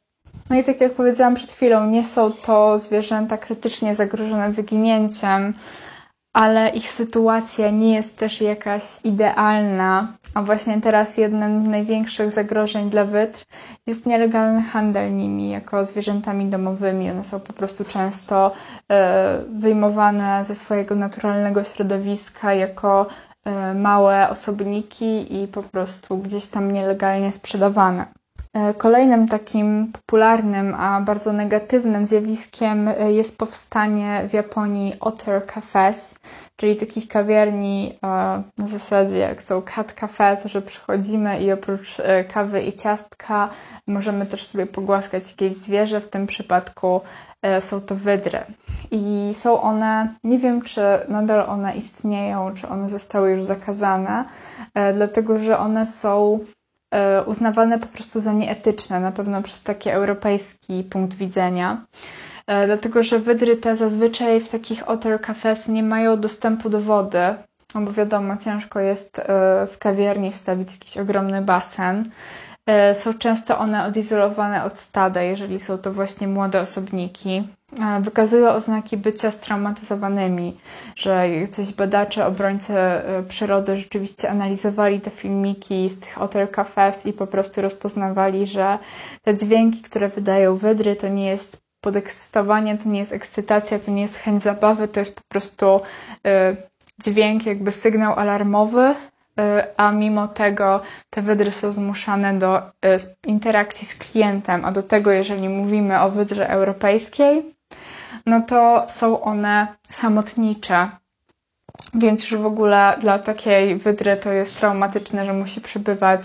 [0.50, 5.54] No i tak jak powiedziałam przed chwilą, nie są to zwierzęta krytycznie zagrożone wyginięciem,
[6.32, 10.08] ale ich sytuacja nie jest też jakaś idealna.
[10.34, 13.44] A właśnie teraz jednym z największych zagrożeń dla wytr
[13.86, 17.10] jest nielegalny handel nimi jako zwierzętami domowymi.
[17.10, 18.52] One są po prostu często
[18.88, 23.06] e, wyjmowane ze swojego naturalnego środowiska jako
[23.44, 28.06] e, małe osobniki i po prostu gdzieś tam nielegalnie sprzedawane.
[28.54, 36.14] E, kolejnym takim popularnym, a bardzo negatywnym zjawiskiem e, jest powstanie w Japonii otter cafes,
[36.56, 38.06] czyli takich kawiarni e,
[38.58, 41.96] na zasadzie jak są cat cafes, że przychodzimy i oprócz
[42.32, 43.48] kawy i ciastka
[43.86, 47.00] możemy też sobie pogłaskać jakieś zwierzę, w tym przypadku
[47.60, 48.38] są to wydry.
[48.90, 54.24] I są one, nie wiem czy nadal one istnieją, czy one zostały już zakazane,
[54.94, 56.40] dlatego że one są
[57.26, 61.84] uznawane po prostu za nieetyczne, na pewno przez taki europejski punkt widzenia.
[62.46, 67.34] E, dlatego, że wydry te zazwyczaj w takich otter cafes nie mają dostępu do wody,
[67.74, 69.22] no bo wiadomo, ciężko jest e,
[69.66, 72.10] w kawiarni wstawić jakiś ogromny basen.
[72.66, 77.48] E, są często one odizolowane od stada, jeżeli są to właśnie młode osobniki.
[77.82, 80.60] E, wykazują oznaki bycia straumatyzowanymi,
[80.96, 87.12] że jacyś badacze, obrońcy e, przyrody rzeczywiście analizowali te filmiki z tych otter cafes i
[87.12, 88.78] po prostu rozpoznawali, że
[89.22, 94.02] te dźwięki, które wydają wydry, to nie jest podekscytowanie, to nie jest ekscytacja, to nie
[94.02, 95.80] jest chęć zabawy, to jest po prostu
[97.02, 98.94] dźwięk, jakby sygnał alarmowy,
[99.76, 100.80] a mimo tego
[101.10, 102.70] te wydry są zmuszane do y,
[103.26, 107.54] interakcji z klientem, a do tego, jeżeli mówimy o wydrze europejskiej,
[108.26, 110.88] no to są one samotnicze.
[111.94, 116.24] Więc już w ogóle dla takiej wydry to jest traumatyczne, że musi przebywać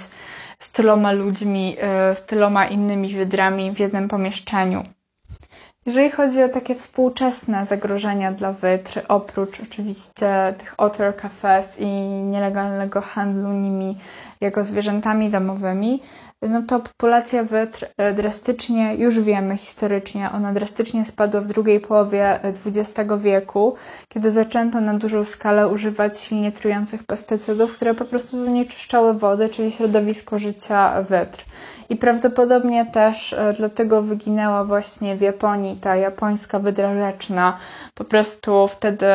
[0.59, 1.77] z tyloma ludźmi,
[2.11, 4.83] y, z tyloma innymi wydrami w jednym pomieszczeniu.
[5.85, 11.85] Jeżeli chodzi o takie współczesne zagrożenia dla wytr, oprócz oczywiście tych otter cafes i
[12.23, 13.97] nielegalnego handlu nimi
[14.41, 16.01] jako zwierzętami domowymi,
[16.41, 22.39] no to populacja wytr e, drastycznie, już wiemy historycznie, ona drastycznie spadła w drugiej połowie
[22.43, 23.75] XX e, wieku,
[24.09, 29.71] kiedy zaczęto na dużą skalę używać silnie trujących pestycydów, które po prostu zanieczyszczały wodę, czyli
[29.71, 31.45] środowisko życia wytr.
[31.89, 37.57] I prawdopodobnie też e, dlatego wyginęła właśnie w Japonii ta japońska wydra rzeczna.
[37.93, 39.05] Po prostu wtedy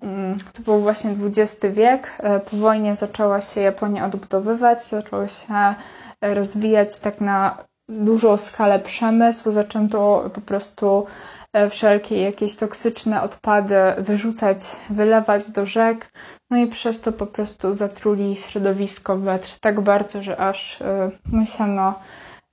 [0.00, 2.18] mm, to był właśnie XX wiek.
[2.50, 5.74] Po wojnie zaczęła się Japonia odbudowywać, zaczęło się
[6.22, 11.06] rozwijać tak na dużą skalę przemysł, zaczęto po prostu
[11.52, 14.58] e, wszelkie jakieś toksyczne odpady wyrzucać,
[14.90, 16.12] wylewać do rzek,
[16.50, 20.84] no i przez to po prostu zatruli środowisko wetr tak bardzo, że aż y,
[21.32, 21.90] musiano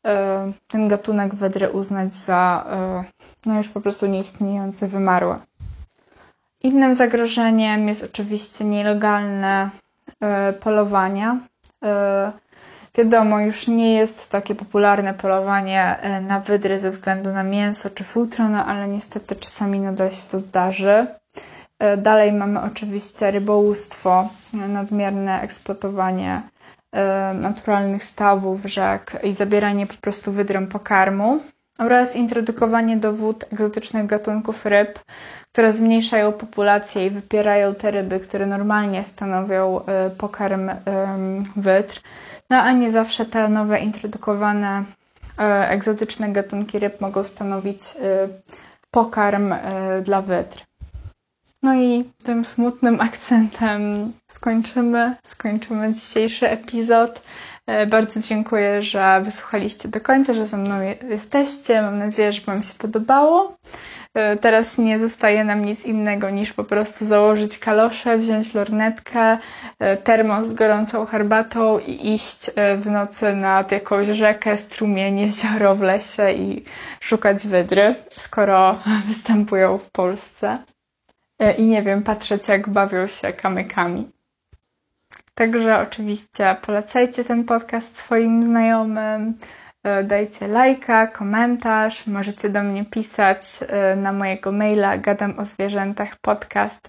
[0.08, 0.10] y,
[0.68, 2.66] ten gatunek wedry uznać za
[3.46, 5.36] no już po prostu nieistniejący, wymarły.
[6.64, 9.70] Innym zagrożeniem jest oczywiście nielegalne
[10.60, 11.38] polowania.
[13.00, 18.04] Wiadomo, już nie jest takie popularne polowanie e, na wydry ze względu na mięso czy
[18.04, 21.08] futro, no ale niestety czasami nadal się to zdarzy.
[21.80, 26.42] E, dalej mamy oczywiście rybołówstwo, e, nadmierne eksploatowanie
[27.34, 31.40] naturalnych stawów, rzek i zabieranie po prostu wydrem pokarmu
[31.78, 35.00] oraz introdukowanie do wód egzotycznych gatunków ryb,
[35.52, 39.82] które zmniejszają populację i wypierają te ryby, które normalnie stanowią
[40.18, 40.70] pokarm
[41.56, 42.02] wydr.
[42.50, 44.84] No a nie zawsze te nowe introdukowane
[45.40, 48.28] e, egzotyczne gatunki ryb mogą stanowić e,
[48.92, 50.64] pokarm e, dla wydr.
[51.64, 53.82] No i tym smutnym akcentem
[54.28, 57.22] skończymy, skończymy dzisiejszy epizod.
[57.90, 60.76] Bardzo dziękuję, że wysłuchaliście do końca, że ze mną
[61.10, 61.82] jesteście.
[61.82, 63.58] Mam nadzieję, że Wam się podobało.
[64.14, 69.38] E, teraz nie zostaje nam nic innego niż po prostu założyć kalosze, wziąć lornetkę,
[69.80, 75.76] e, termos z gorącą herbatą i iść e, w nocy nad jakąś rzekę, strumień, jezioro
[75.76, 76.64] w lesie i
[77.00, 80.58] szukać wydry, skoro występują w Polsce.
[81.58, 84.12] I nie wiem, patrzeć jak bawią się kamykami.
[85.40, 89.38] Także oczywiście polecajcie ten podcast swoim znajomym.
[89.84, 96.16] E, dajcie lajka, komentarz, możecie do mnie pisać e, na mojego maila gadam o zwierzętach
[96.22, 96.88] podcast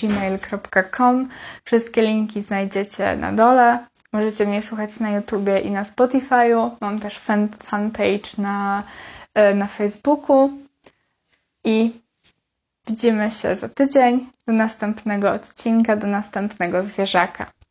[0.00, 1.28] gmail.com.
[1.64, 3.86] Wszystkie linki znajdziecie na dole.
[4.12, 6.70] Możecie mnie słuchać na YouTubie i na Spotify'u.
[6.80, 8.82] Mam też fan, fanpage na,
[9.34, 10.50] e, na Facebooku.
[11.64, 11.92] I
[12.88, 17.63] widzimy się za tydzień do następnego odcinka, do następnego zwierzaka.